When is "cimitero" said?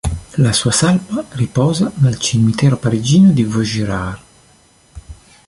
2.17-2.75